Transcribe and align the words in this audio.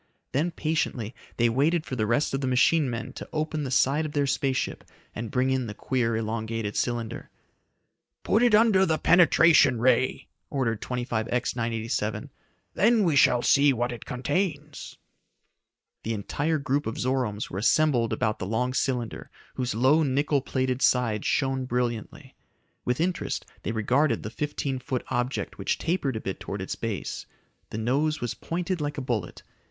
Then 0.31 0.49
patiently 0.49 1.13
they 1.37 1.47
waited 1.47 1.85
for 1.85 1.95
the 1.95 2.07
rest 2.07 2.33
of 2.33 2.41
the 2.41 2.47
machine 2.47 2.89
men 2.89 3.13
to 3.13 3.29
open 3.31 3.61
the 3.63 3.69
side 3.69 4.03
of 4.03 4.13
their 4.13 4.25
space 4.25 4.57
ship 4.57 4.83
and 5.13 5.29
bring 5.29 5.51
in 5.51 5.67
the 5.67 5.75
queer, 5.75 6.17
elongated 6.17 6.75
cylinder. 6.75 7.29
"Put 8.23 8.41
it 8.41 8.55
under 8.55 8.83
the 8.83 8.97
penetration 8.97 9.77
ray!" 9.79 10.27
ordered 10.49 10.81
25X 10.81 11.55
987. 11.55 12.31
"Then 12.73 13.03
we 13.03 13.15
shall 13.15 13.43
see 13.43 13.71
what 13.73 13.91
it 13.91 14.03
contains!" 14.05 14.97
The 16.01 16.15
entire 16.15 16.57
group 16.57 16.87
of 16.87 16.97
Zoromes 16.97 17.51
were 17.51 17.59
assembled 17.59 18.11
about 18.11 18.39
the 18.39 18.47
long 18.47 18.73
cylinder, 18.73 19.29
whose 19.53 19.75
low 19.75 20.01
nickel 20.01 20.41
plated 20.41 20.81
sides 20.81 21.27
shone 21.27 21.65
brilliantly. 21.65 22.33
With 22.85 22.99
interest 22.99 23.45
they 23.61 23.71
regarded 23.71 24.23
the 24.23 24.31
fifteen 24.31 24.79
foot 24.79 25.03
object 25.09 25.59
which 25.59 25.77
tapered 25.77 26.15
a 26.15 26.21
bit 26.21 26.39
towards 26.39 26.63
its 26.63 26.73
base. 26.75 27.27
The 27.69 27.77
nose 27.77 28.19
was 28.19 28.33
pointed 28.33 28.81
like 28.81 28.97
a 28.97 28.99
bullet. 29.01 29.43